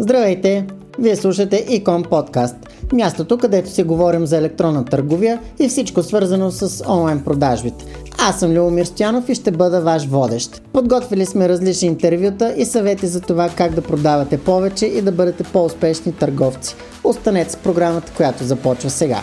[0.00, 0.66] Здравейте!
[0.98, 2.56] Вие слушате Икон подкаст,
[2.92, 7.84] мястото където си говорим за електронна търговия и всичко свързано с онлайн продажбите.
[8.18, 10.62] Аз съм Любомир Стоянов и ще бъда ваш водещ.
[10.72, 15.44] Подготвили сме различни интервюта и съвети за това как да продавате повече и да бъдете
[15.44, 16.74] по-успешни търговци.
[17.04, 19.22] Останете с програмата, която започва сега.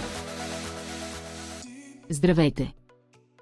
[2.10, 2.74] Здравейте!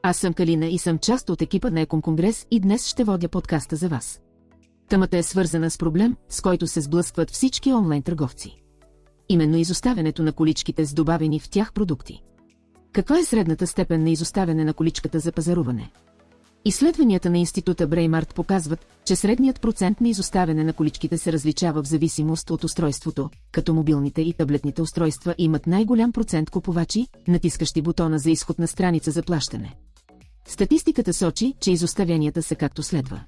[0.04, 3.28] Аз съм Калина и съм част от екипа на Екон Конгрес и днес ще водя
[3.28, 4.20] подкаста за вас.
[4.90, 8.62] Тъмата е свързана с проблем, с който се сблъскват всички онлайн търговци.
[9.30, 12.22] Именно изоставянето на количките с добавени в тях продукти.
[12.92, 15.92] Каква е средната степен на изоставяне на количката за пазаруване?
[16.66, 21.88] Изследванията на института Бреймарт показват, че средният процент на изоставяне на количките се различава в
[21.88, 28.31] зависимост от устройството, като мобилните и таблетните устройства имат най-голям процент купувачи, натискащи бутона за
[28.31, 29.76] изход на страница за плащане.
[30.48, 33.22] Статистиката сочи, че изоставянията са както следва.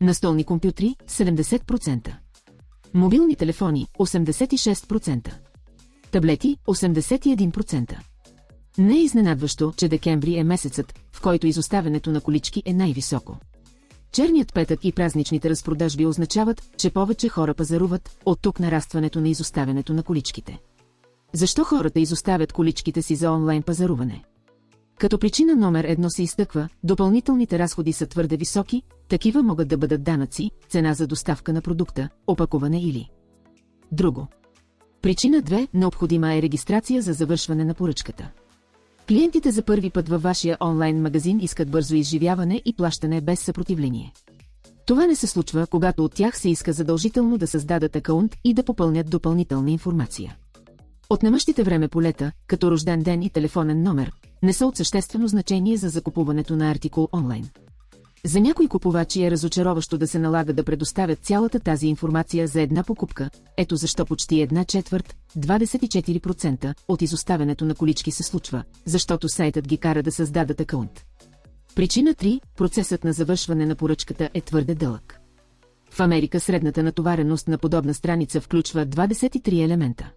[0.00, 2.14] Настолни компютри– 70%.
[2.94, 5.34] Мобилни телефони– 86%.
[6.10, 7.96] Таблети– 81%.
[8.78, 13.36] Не е изненадващо, че декември е месецът, в който изоставянето на колички е най-високо.
[14.12, 19.94] Черният петък и празничните разпродажби означават, че повече хора пазаруват, от тук нарастването на изоставянето
[19.94, 20.58] на количките.
[21.32, 24.24] Защо хората изоставят количките си за онлайн пазаруване?
[24.98, 30.02] Като причина номер едно се изтъква, допълнителните разходи са твърде високи, такива могат да бъдат
[30.02, 33.08] данъци, цена за доставка на продукта, опакуване или
[33.92, 34.26] друго.
[35.02, 35.68] Причина 2.
[35.74, 38.30] Необходима е регистрация за завършване на поръчката.
[39.08, 44.12] Клиентите за първи път във вашия онлайн магазин искат бързо изживяване и плащане без съпротивление.
[44.86, 48.62] Това не се случва, когато от тях се иска задължително да създадат акаунт и да
[48.62, 50.36] попълнят допълнителна информация.
[51.10, 55.88] Отнемащите време полета, като рожден ден и телефонен номер, не са от съществено значение за
[55.88, 57.50] закупуването на артикул онлайн.
[58.26, 62.82] За някои купувачи е разочароващо да се налага да предоставят цялата тази информация за една
[62.82, 69.68] покупка, ето защо почти една четвърт, 24% от изоставянето на колички се случва, защото сайтът
[69.68, 71.04] ги кара да създадат акаунт.
[71.74, 72.40] Причина 3.
[72.56, 75.20] Процесът на завършване на поръчката е твърде дълъг.
[75.90, 80.10] В Америка средната натовареност на подобна страница включва 23 елемента.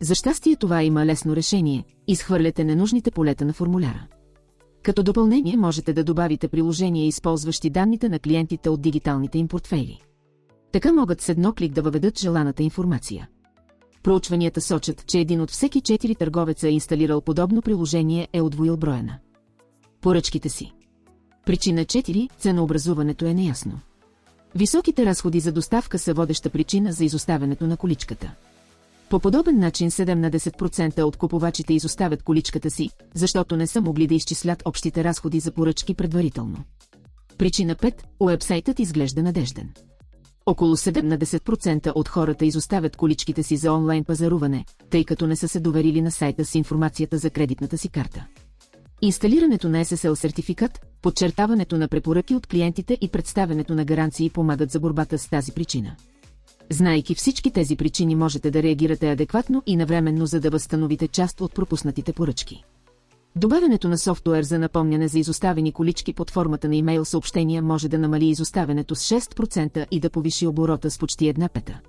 [0.00, 4.06] За щастие това има лесно решение– изхвърляте ненужните полета на формуляра.
[4.82, 10.00] Като допълнение можете да добавите приложения, използващи данните на клиентите от дигиталните им портфейли.
[10.72, 13.28] Така могат с едно клик да въведат желаната информация.
[14.02, 19.18] Проучванията сочат, че един от всеки четири търговеца е инсталирал подобно приложение е отвоил броена.
[20.00, 20.72] Поръчките си.
[21.46, 22.30] Причина 4.
[22.38, 23.80] Ценообразуването е неясно.
[24.54, 28.34] Високите разходи за доставка са водеща причина за изоставянето на количката.
[29.10, 34.06] По подобен начин 7 на 10% от купувачите изоставят количката си, защото не са могли
[34.06, 36.64] да изчислят общите разходи за поръчки предварително.
[37.38, 37.94] Причина 5.
[38.20, 39.70] Уебсайтът изглежда надежден.
[40.46, 45.36] Около 7 на 10% от хората изоставят количките си за онлайн пазаруване, тъй като не
[45.36, 48.26] са се доверили на сайта с информацията за кредитната си карта.
[49.02, 54.80] Инсталирането на SSL сертификат, подчертаването на препоръки от клиентите и представянето на гаранции помагат за
[54.80, 55.96] борбата с тази причина.
[56.70, 61.54] Знайки всички тези причини можете да реагирате адекватно и навременно, за да възстановите част от
[61.54, 62.64] пропуснатите поръчки.
[63.36, 67.98] Добавянето на софтуер за напомняне за изоставени колички под формата на имейл съобщения може да
[67.98, 71.80] намали изоставянето с 6% и да повиши оборота с почти една пета.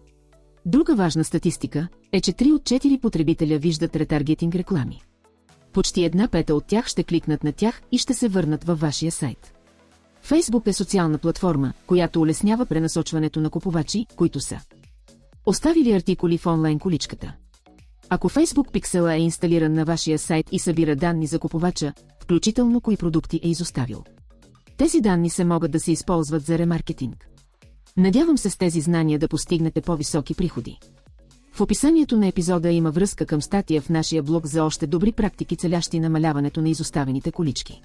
[0.66, 5.01] Друга важна статистика е, че 3 от 4 потребителя виждат ретаргетинг реклами.
[5.73, 9.11] Почти една пета от тях ще кликнат на тях и ще се върнат във вашия
[9.11, 9.59] сайт.
[10.29, 14.59] Фейсбук е социална платформа, която улеснява пренасочването на купувачи, които са
[15.45, 17.35] оставили артикули в онлайн количката.
[18.09, 22.97] Ако Facebook Pixel е инсталиран на вашия сайт и събира данни за купувача, включително кои
[22.97, 24.03] продукти е изоставил.
[24.78, 27.29] Тези данни се могат да се използват за ремаркетинг.
[27.97, 30.79] Надявам се с тези знания да постигнете по-високи приходи.
[31.53, 35.56] В описанието на епизода има връзка към статия в нашия блог за още добри практики,
[35.56, 37.81] целящи намаляването на изоставените колички.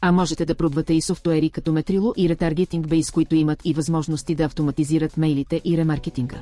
[0.00, 4.34] А можете да пробвате и софтуери като Metrilo и Retargeting Base, които имат и възможности
[4.34, 6.36] да автоматизират мейлите и ремаркетинга.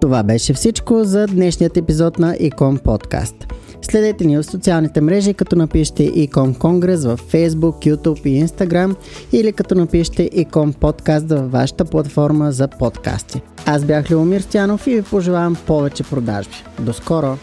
[0.00, 3.52] Това беше всичко за днешният епизод на Ecom Podcast.
[3.82, 8.96] Следете ни в социалните мрежи, като напишете Ecom Конгрес в Facebook, YouTube и Instagram
[9.32, 13.40] или като напишете Ecom Podcast във вашата платформа за подкасти.
[13.66, 16.64] Аз бях Любомир Стянов и ви пожелавам повече продажби.
[16.80, 17.38] До скоро!